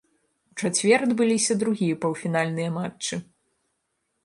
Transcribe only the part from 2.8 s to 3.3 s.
матчы.